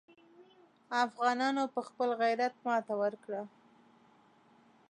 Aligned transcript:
افغانانو 1.05 1.63
په 1.73 1.81
خپل 1.87 2.09
غیرت 2.21 2.53
ماته 2.65 2.93
ورکړه. 3.01 3.41